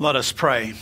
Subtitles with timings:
[0.00, 0.72] Let us pray.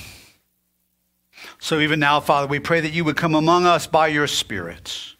[1.58, 5.16] So, even now, Father, we pray that you would come among us by your Spirit.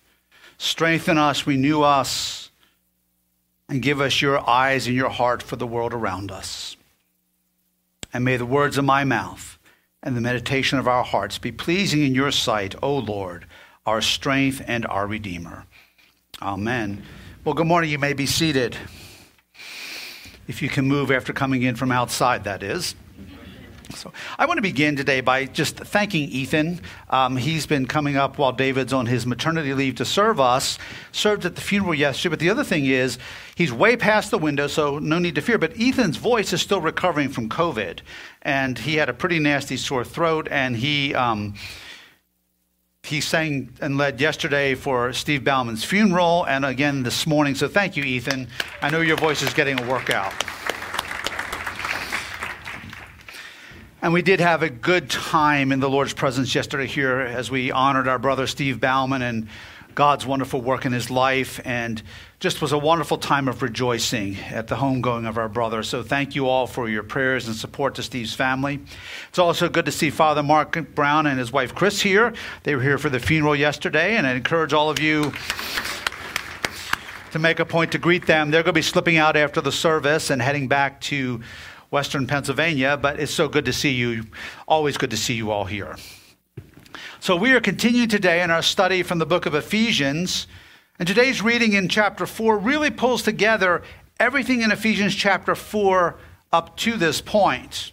[0.56, 2.52] Strengthen us, renew us,
[3.68, 6.76] and give us your eyes and your heart for the world around us.
[8.14, 9.58] And may the words of my mouth
[10.00, 13.46] and the meditation of our hearts be pleasing in your sight, O Lord,
[13.84, 15.64] our strength and our Redeemer.
[16.40, 17.02] Amen.
[17.44, 17.90] Well, good morning.
[17.90, 18.76] You may be seated.
[20.46, 22.94] If you can move after coming in from outside, that is.
[23.94, 26.80] So I want to begin today by just thanking Ethan.
[27.10, 30.78] Um, he's been coming up while David's on his maternity leave to serve us.
[31.12, 32.30] Served at the funeral yesterday.
[32.30, 33.18] But the other thing is,
[33.54, 35.58] he's way past the window, so no need to fear.
[35.58, 38.00] But Ethan's voice is still recovering from COVID,
[38.42, 41.14] and he had a pretty nasty sore throat, and he.
[41.14, 41.54] Um,
[43.04, 47.54] he sang and led yesterday for Steve Bauman's funeral and again this morning.
[47.54, 48.48] So thank you, Ethan.
[48.82, 50.34] I know your voice is getting a workout.
[54.00, 57.72] And we did have a good time in the Lord's presence yesterday here as we
[57.72, 59.48] honored our brother Steve Bauman and
[59.96, 61.60] God's wonderful work in his life.
[61.64, 62.00] And
[62.38, 65.82] just was a wonderful time of rejoicing at the homegoing of our brother.
[65.82, 68.78] So thank you all for your prayers and support to Steve's family.
[69.30, 72.32] It's also good to see Father Mark Brown and his wife Chris here.
[72.62, 75.32] They were here for the funeral yesterday, and I encourage all of you
[77.32, 78.52] to make a point to greet them.
[78.52, 81.40] They're going to be slipping out after the service and heading back to
[81.90, 84.24] Western Pennsylvania, but it's so good to see you.
[84.66, 85.96] Always good to see you all here.
[87.20, 90.46] So, we are continuing today in our study from the book of Ephesians.
[90.98, 93.82] And today's reading in chapter 4 really pulls together
[94.20, 96.16] everything in Ephesians chapter 4
[96.52, 97.92] up to this point.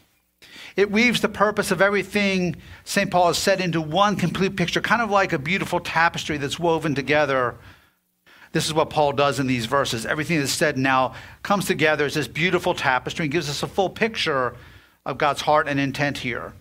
[0.76, 3.10] It weaves the purpose of everything St.
[3.10, 6.96] Paul has said into one complete picture, kind of like a beautiful tapestry that's woven
[6.96, 7.56] together
[8.56, 10.06] this is what Paul does in these verses.
[10.06, 13.90] Everything that's said now comes together as this beautiful tapestry and gives us a full
[13.90, 14.56] picture
[15.06, 16.54] of God's heart and intent here.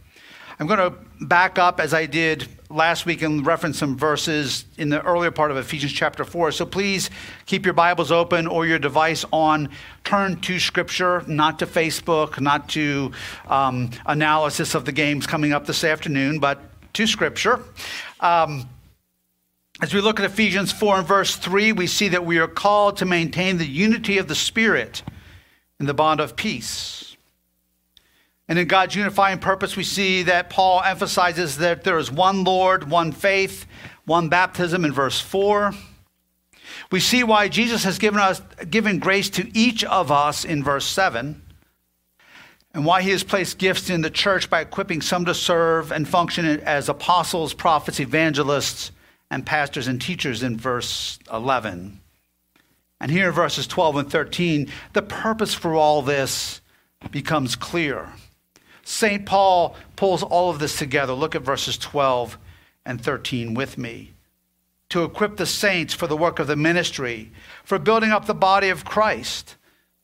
[0.59, 4.89] I'm going to back up as I did last week and reference some verses in
[4.89, 6.51] the earlier part of Ephesians chapter 4.
[6.51, 7.11] So please
[7.47, 9.69] keep your Bibles open or your device on.
[10.03, 13.13] Turn to Scripture, not to Facebook, not to
[13.47, 16.61] um, analysis of the games coming up this afternoon, but
[16.95, 17.63] to Scripture.
[18.19, 18.69] Um,
[19.81, 22.99] as we look at Ephesians 4 and verse 3, we see that we are called
[22.99, 25.03] to maintain the unity of the Spirit
[25.81, 27.17] in the bond of peace.
[28.49, 32.91] And in God's unifying purpose, we see that Paul emphasizes that there is one Lord,
[32.91, 33.67] one faith,
[34.05, 35.73] one baptism in verse 4.
[36.91, 40.87] We see why Jesus has given us given grace to each of us in verse
[40.87, 41.41] 7
[42.75, 46.09] and why he has placed gifts in the church by equipping some to serve and
[46.09, 48.91] function as apostles, prophets, evangelists,
[49.35, 52.01] and pastors and teachers in verse 11.
[53.01, 56.61] And here in verses 12 and 13, the purpose for all this
[57.11, 58.13] becomes clear.
[58.85, 59.27] St.
[59.27, 61.13] Paul pulls all of this together.
[61.15, 62.39] Look at verses 12
[62.87, 64.13] and 13 with me.
[64.91, 67.33] To equip the saints for the work of the ministry,
[67.65, 69.57] for building up the body of Christ,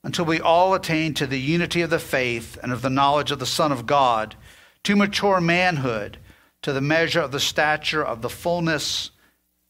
[0.02, 3.38] until we all attain to the unity of the faith and of the knowledge of
[3.38, 4.34] the Son of God,
[4.82, 6.18] to mature manhood
[6.62, 9.10] to the measure of the stature of the fullness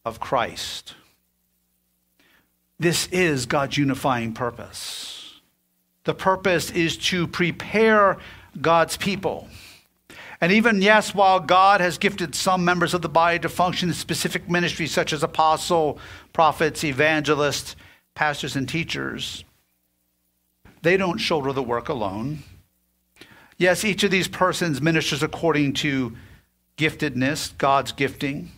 [0.05, 0.95] of Christ.
[2.79, 5.41] This is God's unifying purpose.
[6.05, 8.17] The purpose is to prepare
[8.61, 9.49] God's people.
[10.41, 13.95] And even, yes, while God has gifted some members of the body to function in
[13.95, 15.99] specific ministries such as apostle,
[16.33, 17.77] prophets, evangelists,
[18.15, 19.45] pastors, and teachers,
[20.81, 22.43] they don't shoulder the work alone.
[23.59, 26.17] Yes, each of these persons ministers according to
[26.79, 28.51] giftedness, God's gifting,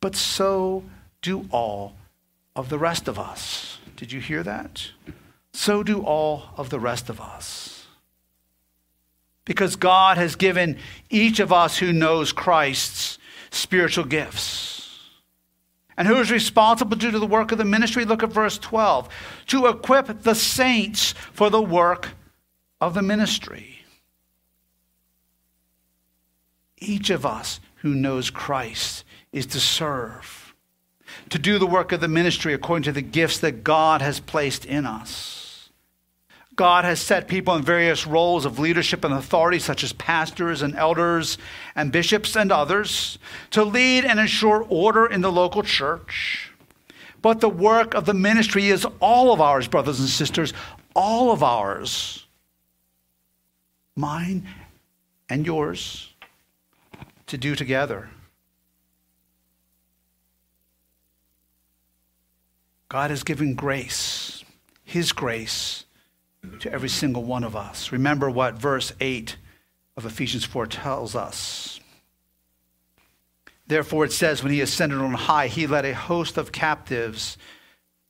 [0.00, 0.84] but so
[1.22, 1.94] do all
[2.56, 3.78] of the rest of us.
[3.96, 4.90] Did you hear that?
[5.52, 7.86] So do all of the rest of us.
[9.44, 10.78] Because God has given
[11.10, 13.18] each of us who knows Christ's
[13.50, 14.98] spiritual gifts.
[15.96, 18.04] And who is responsible due to the work of the ministry?
[18.04, 19.08] Look at verse 12.
[19.48, 22.10] To equip the saints for the work
[22.80, 23.80] of the ministry.
[26.78, 30.54] Each of us who knows Christ is to serve,
[31.28, 34.64] to do the work of the ministry according to the gifts that God has placed
[34.64, 35.70] in us.
[36.56, 40.76] God has set people in various roles of leadership and authority, such as pastors and
[40.76, 41.38] elders
[41.74, 43.18] and bishops and others,
[43.52, 46.50] to lead and ensure order in the local church.
[47.22, 50.52] But the work of the ministry is all of ours, brothers and sisters,
[50.94, 52.26] all of ours.
[53.96, 54.46] Mine
[55.30, 56.12] and yours
[57.26, 58.10] to do together.
[62.90, 64.44] God has given grace,
[64.82, 65.84] His grace,
[66.58, 67.92] to every single one of us.
[67.92, 69.36] Remember what verse 8
[69.96, 71.78] of Ephesians 4 tells us.
[73.68, 77.38] Therefore, it says, when he ascended on high, he led a host of captives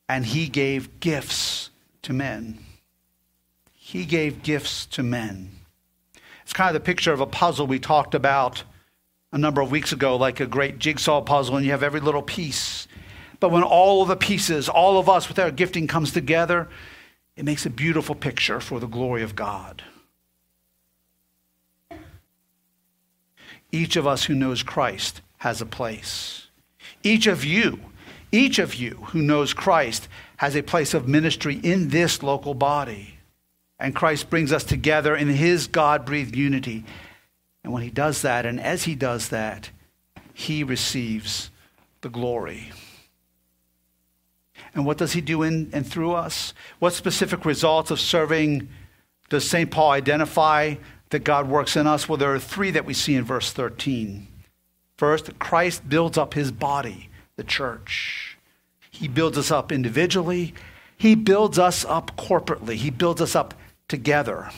[0.09, 1.69] and he gave gifts
[2.01, 2.59] to men.
[3.75, 5.51] He gave gifts to men.
[6.43, 8.65] It's kind of the picture of a puzzle we talked about
[9.31, 12.23] a number of weeks ago, like a great jigsaw puzzle, and you have every little
[12.23, 12.89] piece.
[13.41, 16.69] But when all of the pieces, all of us with our gifting comes together,
[17.37, 19.83] it makes a beautiful picture for the glory of God.
[23.73, 26.49] Each of us who knows Christ has a place.
[27.03, 27.81] Each of you,
[28.31, 30.07] each of you who knows Christ
[30.37, 33.15] has a place of ministry in this local body.
[33.79, 36.85] And Christ brings us together in his God breathed unity.
[37.65, 39.71] And when he does that, and as he does that,
[40.35, 41.51] he receives
[42.03, 42.73] the glory.
[44.75, 46.55] And what does he do in and through us?
[46.79, 48.69] What specific results of serving
[49.29, 49.71] does St.
[49.71, 50.77] Paul identify
[51.11, 52.09] that God works in us?
[52.09, 54.27] Well, there are three that we see in verse 13.
[54.97, 58.37] First, Christ builds up his body, the church.
[58.91, 60.53] He builds us up individually,
[60.99, 63.55] he builds us up corporately, he builds us up
[63.89, 64.51] together.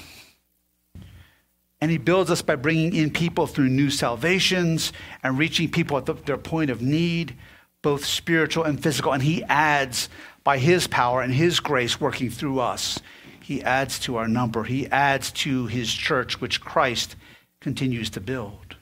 [1.81, 4.93] And he builds us by bringing in people through new salvations
[5.23, 7.37] and reaching people at the, their point of need,
[7.83, 9.13] both spiritual and physical.
[9.13, 10.09] And he adds
[10.45, 13.01] by his power and his grace working through us.
[13.41, 14.65] He adds to our number.
[14.65, 17.17] He adds to his church, which Christ
[17.61, 18.77] continues to build.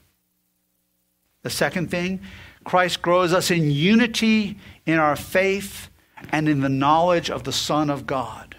[1.43, 2.21] The second thing,
[2.65, 5.89] Christ grows us in unity in our faith
[6.31, 8.57] and in the knowledge of the Son of God.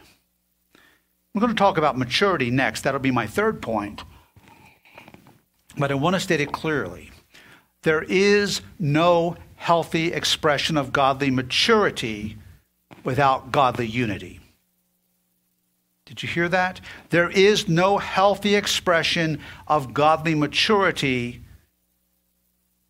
[1.33, 2.81] We're going to talk about maturity next.
[2.81, 4.03] That'll be my third point.
[5.77, 7.11] But I want to state it clearly.
[7.83, 12.35] There is no healthy expression of godly maturity
[13.03, 14.39] without godly unity.
[16.05, 16.81] Did you hear that?
[17.11, 21.43] There is no healthy expression of godly maturity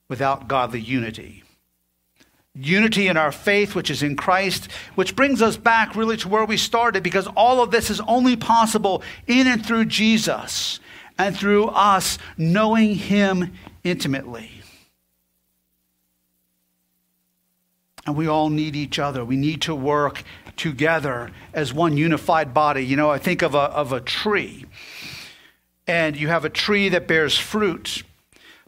[0.07, 1.43] without godly unity.
[2.55, 6.45] Unity in our faith, which is in Christ, which brings us back really to where
[6.45, 10.79] we started, because all of this is only possible in and through Jesus
[11.17, 13.51] and through us knowing Him
[13.83, 14.60] intimately.
[18.05, 19.23] And we all need each other.
[19.23, 20.23] We need to work
[20.57, 22.85] together as one unified body.
[22.85, 24.65] You know, I think of a, of a tree,
[25.87, 28.03] and you have a tree that bears fruit.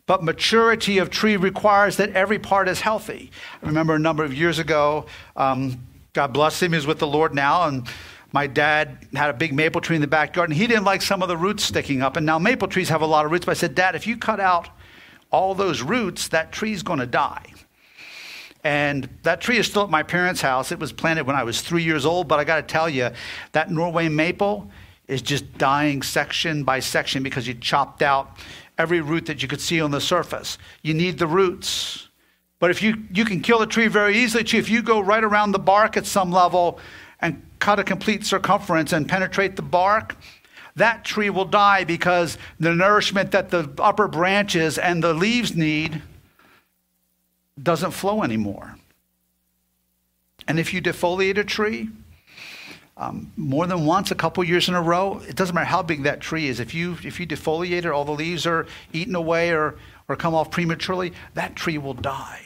[0.05, 3.31] But maturity of tree requires that every part is healthy.
[3.61, 5.05] I remember a number of years ago,
[5.37, 7.87] um, God bless him, he's with the Lord now, and
[8.33, 11.21] my dad had a big maple tree in the backyard, and he didn't like some
[11.21, 12.17] of the roots sticking up.
[12.17, 14.17] And now maple trees have a lot of roots, but I said, Dad, if you
[14.17, 14.69] cut out
[15.31, 17.53] all those roots, that tree's going to die.
[18.63, 20.71] And that tree is still at my parents' house.
[20.71, 23.09] It was planted when I was three years old, but I got to tell you,
[23.51, 24.69] that Norway maple
[25.07, 28.37] is just dying section by section because you chopped out
[28.77, 30.57] every root that you could see on the surface.
[30.81, 32.07] You need the roots.
[32.59, 34.43] But if you, you can kill a tree very easily.
[34.43, 36.79] If you go right around the bark at some level,
[37.23, 40.17] and cut a complete circumference and penetrate the bark,
[40.75, 46.01] that tree will die because the nourishment that the upper branches and the leaves need
[47.61, 48.75] doesn't flow anymore.
[50.47, 51.89] And if you defoliate a tree,
[52.95, 56.03] um, more than once, a couple years in a row, it doesn't matter how big
[56.03, 56.59] that tree is.
[56.59, 59.75] If you if you defoliate it, all the leaves are eaten away or
[60.07, 62.41] or come off prematurely, that tree will die.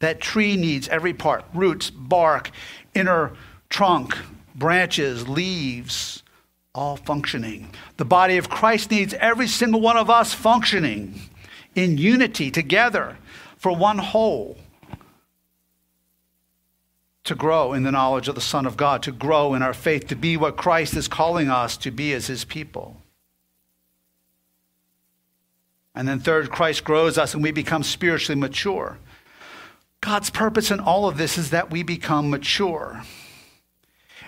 [0.00, 2.50] That tree needs every part: roots, bark,
[2.94, 3.32] inner
[3.68, 4.18] trunk,
[4.56, 6.22] branches, leaves,
[6.74, 7.70] all functioning.
[7.98, 11.20] The body of Christ needs every single one of us functioning
[11.76, 13.16] in unity together
[13.62, 14.56] for one whole
[17.22, 20.08] to grow in the knowledge of the Son of God, to grow in our faith,
[20.08, 23.00] to be what Christ is calling us to be as his people.
[25.94, 28.98] And then, third, Christ grows us and we become spiritually mature.
[30.00, 33.04] God's purpose in all of this is that we become mature.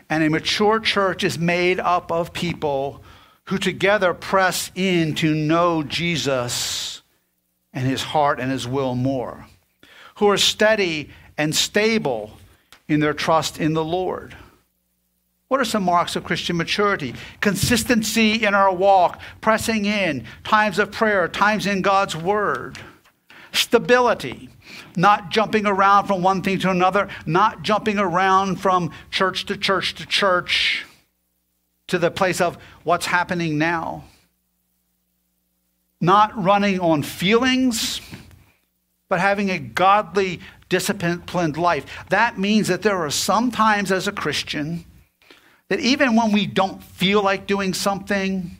[0.09, 3.03] And a mature church is made up of people
[3.47, 6.94] who together press in to know Jesus
[7.75, 9.47] and his heart and his will more,
[10.17, 12.39] who are steady and stable
[12.89, 14.37] in their trust in the Lord.
[15.49, 17.15] What are some marks of Christian maturity?
[17.41, 22.79] Consistency in our walk, pressing in, times of prayer, times in God's word.
[23.53, 24.49] Stability,
[24.97, 29.95] not jumping around from one thing to another, not jumping around from church to church
[29.95, 30.87] to church
[31.89, 34.05] to the place of what's happening now.
[36.01, 38.01] Not running on feelings,
[39.09, 41.87] but having a godly, disciplined life.
[42.11, 44.85] That means that there are some times as a Christian
[45.69, 48.59] that even when we don't feel like doing something,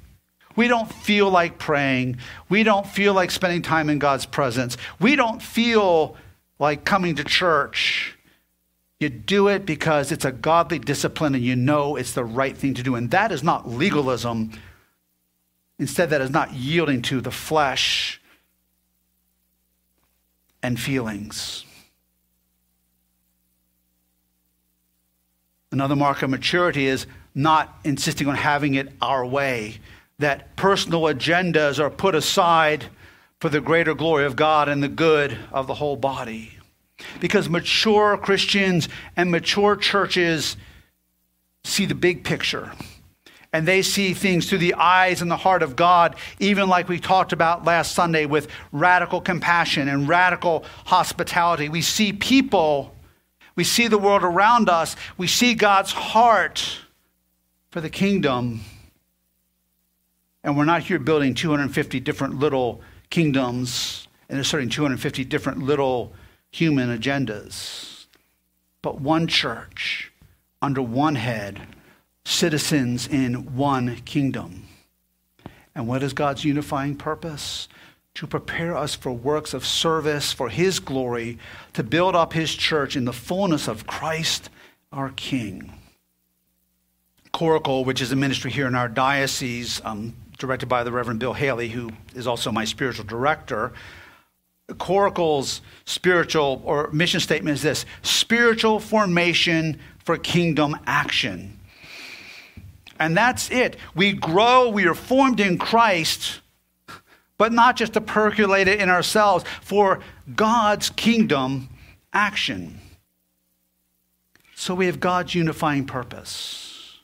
[0.57, 2.19] We don't feel like praying.
[2.49, 4.77] We don't feel like spending time in God's presence.
[5.01, 6.17] We don't feel
[6.59, 8.17] like coming to church.
[9.01, 12.75] You do it because it's a godly discipline and you know it's the right thing
[12.75, 12.95] to do.
[12.95, 14.53] And that is not legalism.
[15.79, 18.21] Instead, that is not yielding to the flesh
[20.63, 21.65] and feelings.
[25.73, 29.79] Another mark of maturity is not insisting on having it our way,
[30.21, 32.87] that personal agendas are put aside
[33.41, 36.53] for the greater glory of God and the good of the whole body.
[37.21, 40.57] Because mature Christians and mature churches
[41.65, 42.73] see the big picture.
[43.55, 46.99] And they see things through the eyes and the heart of God, even like we
[46.99, 51.69] talked about last Sunday with radical compassion and radical hospitality.
[51.69, 52.97] We see people,
[53.55, 56.81] we see the world around us, we see God's heart
[57.71, 58.63] for the kingdom.
[60.43, 66.13] And we're not here building 250 different little kingdoms and asserting 250 different little
[66.51, 68.07] human agendas,
[68.83, 70.13] but one church
[70.61, 71.61] under one head,
[72.25, 74.67] citizens in one kingdom.
[75.75, 77.69] And what is God's unifying purpose?
[78.15, 81.39] To prepare us for works of service for His glory,
[81.73, 84.51] to build up His church in the fullness of Christ
[84.93, 85.73] our King.
[87.33, 91.33] Coracle, which is a ministry here in our diocese, um, directed by the Reverend Bill
[91.33, 93.73] Haley, who is also my spiritual director,
[94.69, 101.59] Coracle's spiritual or mission statement is this spiritual formation for kingdom action.
[102.99, 103.77] And that's it.
[103.95, 106.41] We grow, we are formed in Christ,
[107.37, 110.01] but not just to percolate it in ourselves, for
[110.35, 111.69] God's kingdom
[112.13, 112.81] action.
[114.55, 117.01] So we have God's unifying purpose.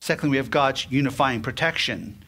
[0.00, 2.22] Secondly, we have God's unifying protection.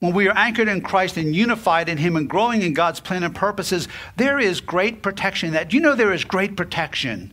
[0.00, 3.22] When we are anchored in Christ and unified in Him and growing in God's plan
[3.22, 5.52] and purposes, there is great protection.
[5.52, 7.32] That you know there is great protection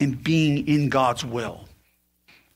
[0.00, 1.68] in being in God's will.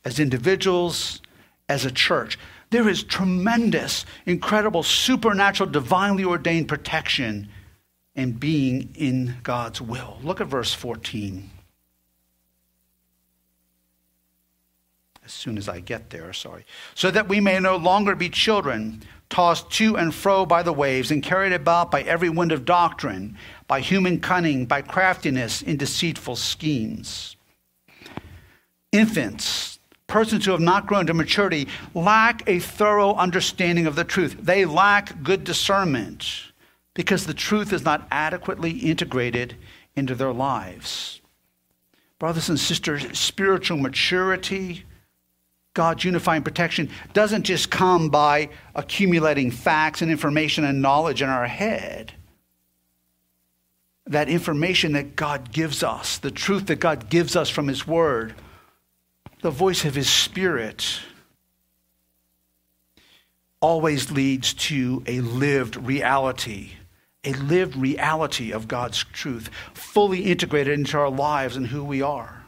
[0.05, 1.21] As individuals,
[1.69, 2.39] as a church,
[2.71, 7.49] there is tremendous, incredible, supernatural, divinely ordained protection
[8.15, 10.19] in being in God's will.
[10.23, 11.51] Look at verse 14.
[15.25, 16.65] As soon as I get there, sorry.
[16.95, 21.11] So that we may no longer be children tossed to and fro by the waves
[21.11, 26.37] and carried about by every wind of doctrine, by human cunning, by craftiness in deceitful
[26.37, 27.37] schemes.
[28.91, 29.78] Infants,
[30.09, 34.37] persons who have not grown to maturity, lack a thorough understanding of the truth.
[34.41, 36.27] They lack good discernment
[36.95, 39.55] because the truth is not adequately integrated
[39.95, 41.21] into their lives.
[42.19, 44.85] Brothers and sisters, spiritual maturity
[45.79, 51.47] God's unifying protection doesn't just come by accumulating facts and information and knowledge in our
[51.47, 52.15] head.
[54.05, 58.35] That information that God gives us, the truth that God gives us from His Word,
[59.43, 61.01] the voice of His Spirit,
[63.61, 66.73] always leads to a lived reality,
[67.25, 72.45] a lived reality of God's truth, fully integrated into our lives and who we are.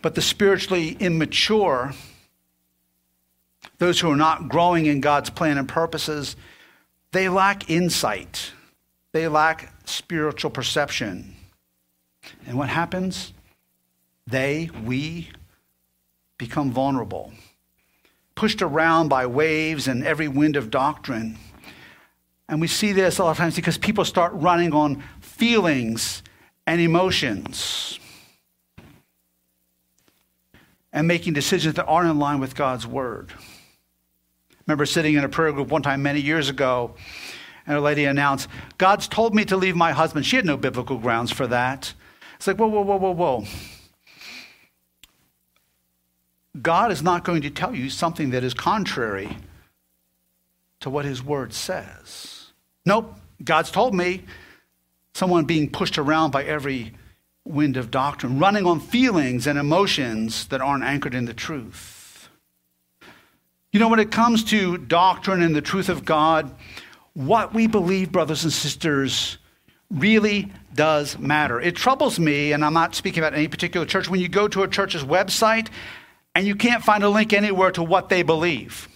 [0.00, 1.94] But the spiritually immature,
[3.78, 6.36] those who are not growing in God's plan and purposes,
[7.12, 8.52] they lack insight.
[9.12, 11.36] They lack spiritual perception.
[12.46, 13.32] And what happens?
[14.26, 15.30] They, we,
[16.38, 17.32] become vulnerable,
[18.34, 21.38] pushed around by waves and every wind of doctrine.
[22.48, 26.22] And we see this a lot of times because people start running on feelings
[26.66, 27.98] and emotions
[30.92, 33.32] and making decisions that aren't in line with God's word.
[34.50, 36.94] I remember sitting in a prayer group one time many years ago,
[37.66, 38.48] and a lady announced,
[38.78, 40.26] God's told me to leave my husband.
[40.26, 41.94] She had no biblical grounds for that.
[42.34, 43.44] It's like, whoa, whoa, whoa, whoa, whoa.
[46.60, 49.38] God is not going to tell you something that is contrary
[50.80, 52.52] to what his word says.
[52.84, 54.24] Nope, God's told me
[55.14, 56.92] someone being pushed around by every
[57.44, 62.28] wind of doctrine, running on feelings and emotions that aren't anchored in the truth.
[63.72, 66.54] You know, when it comes to doctrine and the truth of God,
[67.14, 69.38] what we believe, brothers and sisters,
[69.90, 71.60] really does matter.
[71.60, 74.62] It troubles me, and I'm not speaking about any particular church, when you go to
[74.62, 75.68] a church's website
[76.34, 78.88] and you can't find a link anywhere to what they believe.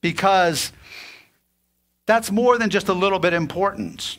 [0.00, 0.72] Because
[2.06, 4.18] that's more than just a little bit important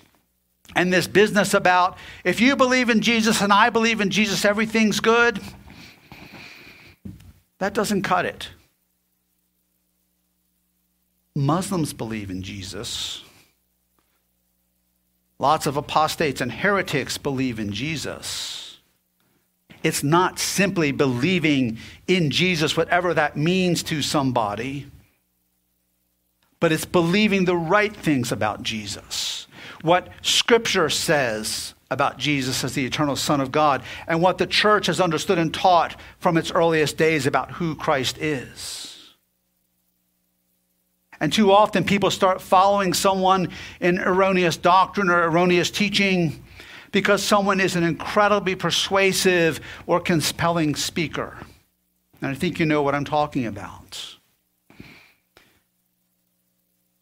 [0.76, 5.00] and this business about if you believe in Jesus and I believe in Jesus, everything's
[5.00, 5.42] good.
[7.60, 8.50] that doesn't cut it.
[11.36, 13.24] Muslims believe in Jesus.
[15.40, 18.71] Lots of apostates and heretics believe in Jesus.
[19.84, 24.88] It's not simply believing in Jesus, whatever that means to somebody,
[26.60, 29.48] but it's believing the right things about Jesus.
[29.82, 34.88] What Scripture says about Jesus as the eternal Son of God, and what the church
[34.88, 38.88] has understood and taught from its earliest days about who Christ is.
[41.20, 46.44] And too often people start following someone in erroneous doctrine or erroneous teaching
[46.92, 51.38] because someone is an incredibly persuasive or compelling speaker.
[52.22, 54.18] And I think you know what I'm talking about.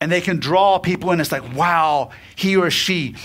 [0.02, 1.20] And they can draw people in.
[1.20, 3.16] It's like, wow, he or she,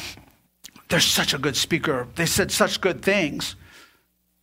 [0.88, 2.08] they're such a good speaker.
[2.16, 3.54] They said such good things.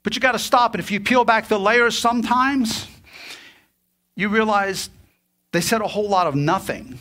[0.04, 0.74] But you got to stop.
[0.74, 2.88] And if you peel back the layers sometimes,
[4.16, 4.90] you realize
[5.52, 6.98] they said a whole lot of nothing.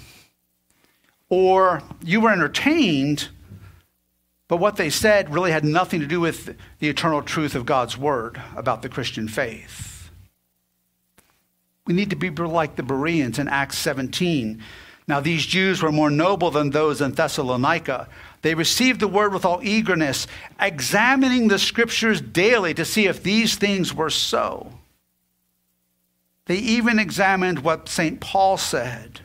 [1.28, 3.28] Or you were entertained,
[4.50, 7.96] but what they said really had nothing to do with the eternal truth of God's
[7.96, 10.10] word about the Christian faith.
[11.86, 14.60] We need to be like the Bereans in Acts 17.
[15.06, 18.08] Now, these Jews were more noble than those in Thessalonica.
[18.42, 20.26] They received the word with all eagerness,
[20.60, 24.72] examining the scriptures daily to see if these things were so.
[26.46, 28.20] They even examined what St.
[28.20, 29.20] Paul said.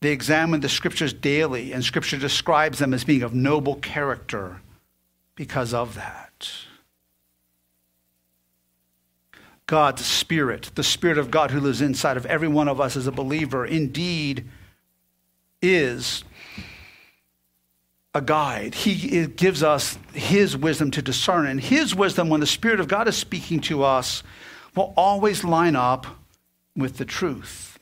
[0.00, 4.60] They examined the scriptures daily, and scripture describes them as being of noble character
[5.34, 6.50] because of that.
[9.66, 13.06] God's Spirit, the Spirit of God who lives inside of every one of us as
[13.06, 14.48] a believer, indeed
[15.60, 16.22] is
[18.14, 18.74] a guide.
[18.74, 21.46] He gives us His wisdom to discern.
[21.46, 24.22] And His wisdom, when the Spirit of God is speaking to us,
[24.76, 26.06] will always line up
[26.76, 27.75] with the truth.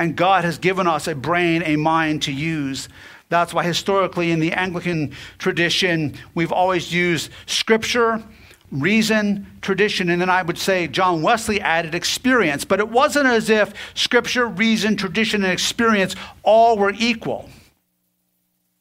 [0.00, 2.88] And God has given us a brain, a mind to use.
[3.28, 8.24] That's why historically in the Anglican tradition, we've always used scripture,
[8.72, 12.64] reason, tradition, and then I would say John Wesley added experience.
[12.64, 17.50] But it wasn't as if scripture, reason, tradition, and experience all were equal.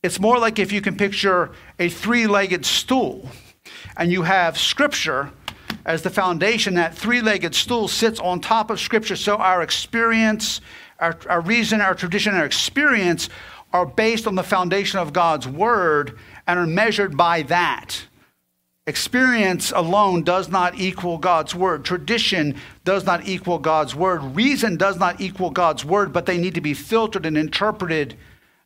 [0.02, 3.28] It's more like if you can picture a three legged stool
[3.98, 5.34] and you have scripture
[5.86, 9.16] as the foundation, that three legged stool sits on top of Scripture.
[9.16, 10.62] So our experience,
[11.00, 13.30] our, our reason, our tradition, our experience
[13.72, 18.06] are based on the foundation of God's Word and are measured by that.
[18.88, 21.86] Experience alone does not equal God's word.
[21.86, 24.36] Tradition does not equal God's word.
[24.36, 28.18] Reason does not equal God's word, but they need to be filtered and interpreted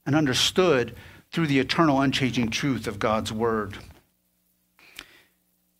[0.05, 0.95] and understood
[1.33, 3.77] through the eternal, unchanging truth of God's word.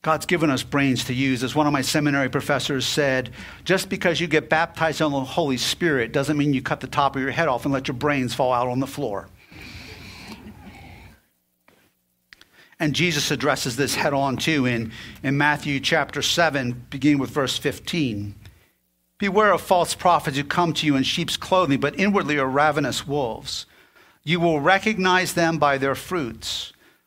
[0.03, 1.43] God's given us brains to use.
[1.43, 3.29] As one of my seminary professors said,
[3.63, 7.15] just because you get baptized in the Holy Spirit doesn't mean you cut the top
[7.15, 9.29] of your head off and let your brains fall out on the floor.
[12.81, 14.91] And Jesus addresses this head on too in,
[15.23, 18.35] in Matthew chapter 7, beginning with verse 15.
[19.19, 23.07] Beware of false prophets who come to you in sheep's clothing, but inwardly are ravenous
[23.07, 23.65] wolves.
[24.25, 26.73] You will recognize them by their fruits.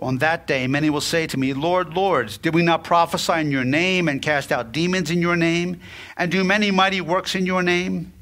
[0.00, 3.50] On that day, many will say to me, Lord, Lord, did we not prophesy in
[3.50, 5.80] your name and cast out demons in your name
[6.16, 8.12] and do many mighty works in your name?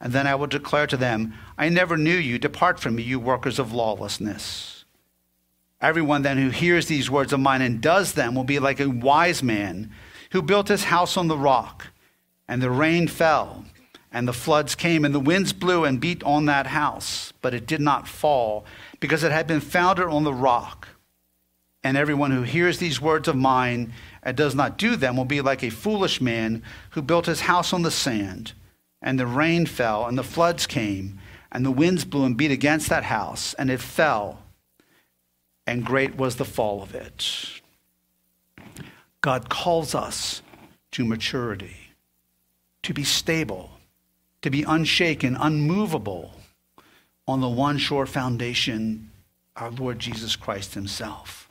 [0.00, 2.38] And then I will declare to them, I never knew you.
[2.38, 4.84] Depart from me, you workers of lawlessness.
[5.80, 8.88] Everyone then who hears these words of mine and does them will be like a
[8.88, 9.90] wise man
[10.30, 11.88] who built his house on the rock.
[12.46, 13.64] And the rain fell,
[14.12, 17.66] and the floods came, and the winds blew and beat on that house, but it
[17.66, 18.64] did not fall,
[19.00, 20.88] because it had been founded on the rock.
[21.84, 25.40] And everyone who hears these words of mine and does not do them will be
[25.40, 28.52] like a foolish man who built his house on the sand.
[29.00, 31.20] And the rain fell, and the floods came,
[31.52, 34.42] and the winds blew and beat against that house, and it fell,
[35.66, 37.60] and great was the fall of it.
[39.20, 40.42] God calls us
[40.92, 41.76] to maturity,
[42.82, 43.70] to be stable,
[44.42, 46.32] to be unshaken, unmovable
[47.28, 49.12] on the one sure foundation,
[49.54, 51.47] our Lord Jesus Christ Himself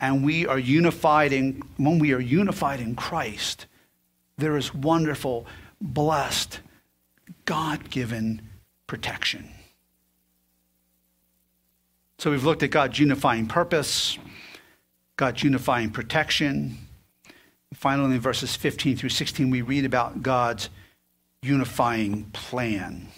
[0.00, 3.66] and we are unified in when we are unified in Christ,
[4.38, 5.46] there is wonderful,
[5.80, 6.60] blessed,
[7.44, 8.42] God given
[8.86, 9.50] protection.
[12.18, 14.18] So we've looked at God's unifying purpose,
[15.16, 16.78] God's unifying protection.
[17.74, 20.68] Finally, in verses 15 through 16, we read about God's
[21.42, 23.08] unifying plan.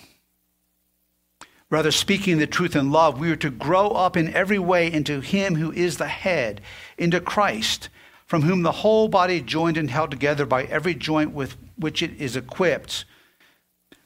[1.72, 5.20] Rather, speaking the truth in love, we are to grow up in every way into
[5.20, 6.60] Him who is the head,
[6.98, 7.88] into Christ,
[8.26, 12.12] from whom the whole body, joined and held together by every joint with which it
[12.20, 13.06] is equipped,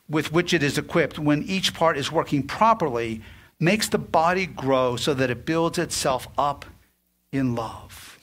[0.09, 3.20] with which it is equipped, when each part is working properly,
[3.59, 6.66] makes the body grow so that it builds itself up
[7.33, 8.16] in love.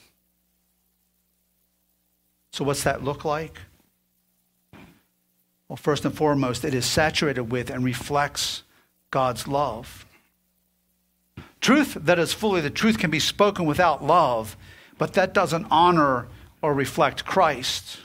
[2.50, 3.58] So, what's that look like?
[5.68, 8.63] Well, first and foremost, it is saturated with and reflects
[9.14, 10.04] God's love.
[11.60, 14.56] Truth that is fully the truth can be spoken without love,
[14.98, 16.26] but that doesn't honor
[16.60, 18.00] or reflect Christ.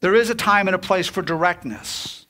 [0.00, 2.26] There is a time and a place for directness,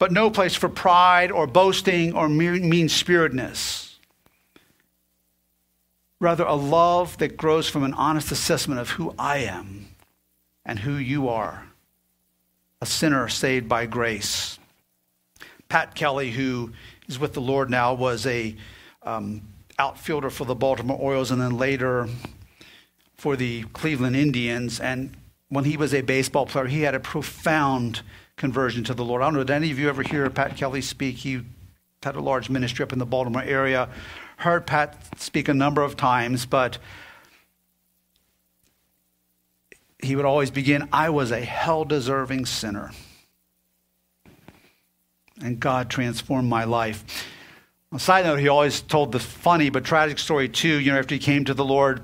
[0.00, 4.00] but no place for pride or boasting or mean spiritedness.
[6.18, 9.86] Rather, a love that grows from an honest assessment of who I am
[10.66, 11.68] and who you are
[12.80, 14.57] a sinner saved by grace.
[15.68, 16.72] Pat Kelly, who
[17.08, 18.56] is with the Lord now, was a
[19.02, 19.42] um,
[19.78, 22.08] outfielder for the Baltimore Orioles and then later
[23.16, 24.80] for the Cleveland Indians.
[24.80, 25.14] And
[25.50, 28.00] when he was a baseball player, he had a profound
[28.36, 29.20] conversion to the Lord.
[29.20, 31.16] I don't know, did any of you ever hear Pat Kelly speak?
[31.16, 31.42] He
[32.02, 33.90] had a large ministry up in the Baltimore area.
[34.38, 36.78] Heard Pat speak a number of times, but
[40.02, 42.92] he would always begin, I was a hell deserving sinner
[45.42, 47.26] and God transformed my life.
[47.90, 50.78] On side note, he always told the funny but tragic story too.
[50.78, 52.02] You know, after he came to the Lord,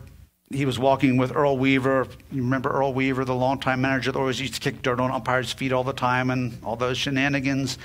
[0.50, 2.06] he was walking with Earl Weaver.
[2.30, 5.52] You remember Earl Weaver, the longtime manager that always used to kick dirt on umpires'
[5.52, 7.76] feet all the time and all those shenanigans.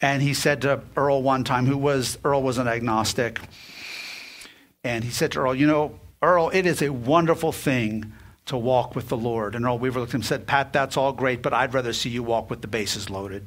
[0.00, 3.40] And he said to Earl one time, who was Earl was an agnostic,
[4.84, 8.12] and he said to Earl, "You know, Earl, it is a wonderful thing
[8.44, 10.96] to walk with the Lord." And Earl Weaver looked at him and said, "Pat, that's
[10.96, 13.46] all great, but I'd rather see you walk with the bases loaded."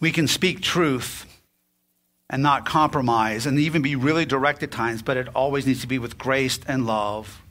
[0.00, 1.26] We can speak truth
[2.30, 5.86] and not compromise and even be really direct at times, but it always needs to
[5.86, 7.42] be with grace and love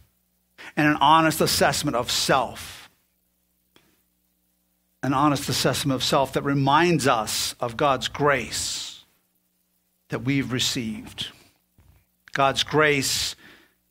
[0.75, 2.89] and an honest assessment of self.
[5.03, 9.05] An honest assessment of self that reminds us of God's grace
[10.09, 11.27] that we've received.
[12.33, 13.35] God's grace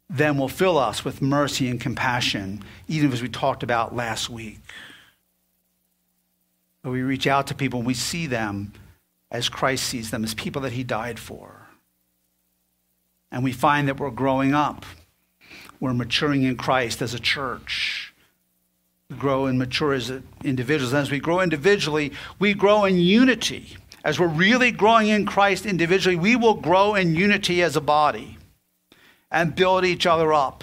[0.08, 4.58] then will fill us with mercy and compassion, even as we talked about last week.
[6.86, 8.72] But we reach out to people and we see them
[9.32, 11.66] as Christ sees them, as people that he died for.
[13.32, 14.86] And we find that we're growing up.
[15.80, 18.14] We're maturing in Christ as a church.
[19.10, 20.12] We grow and mature as
[20.44, 20.92] individuals.
[20.92, 23.76] And as we grow individually, we grow in unity.
[24.04, 28.38] As we're really growing in Christ individually, we will grow in unity as a body
[29.28, 30.62] and build each other up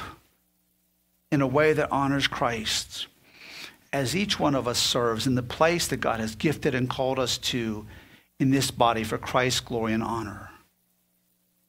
[1.34, 3.08] in a way that honors Christ
[3.94, 7.20] as each one of us serves in the place that God has gifted and called
[7.20, 7.86] us to
[8.40, 10.50] in this body for Christ's glory and honor.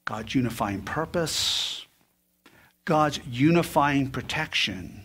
[0.06, 1.87] God's unifying purpose,
[2.87, 5.02] God's unifying protection,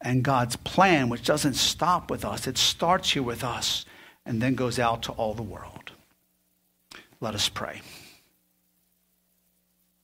[0.00, 2.46] and God's plan, which doesn't stop with us.
[2.48, 3.84] It starts here with us
[4.24, 5.92] and then goes out to all the world.
[7.20, 7.82] Let us pray.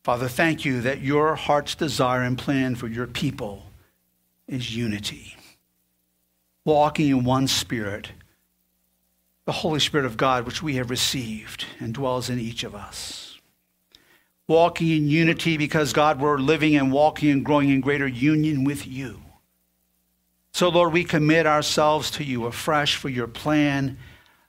[0.05, 3.65] Father, thank you that your heart's desire and plan for your people
[4.49, 5.37] is unity
[6.65, 8.11] walking in one spirit,
[9.45, 13.41] the Holy Spirit of God, which we have received and dwells in each of us.
[14.49, 18.87] Walking in unity because, God, we're living and walking and growing in greater union with
[18.87, 19.23] you.
[20.53, 23.99] So, Lord, we commit ourselves to you afresh for your plan,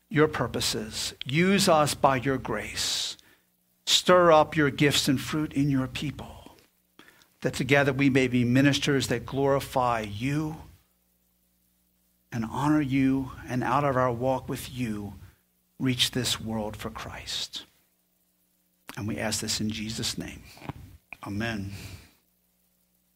[0.09, 1.13] your purposes.
[1.25, 3.17] Use us by your grace.
[3.85, 6.55] Stir up your gifts and fruit in your people,
[7.41, 10.57] that together we may be ministers that glorify you
[12.33, 15.13] and honor you, and out of our walk with you,
[15.79, 17.65] reach this world for Christ.
[18.97, 20.41] And we ask this in Jesus' name.
[21.25, 21.71] Amen.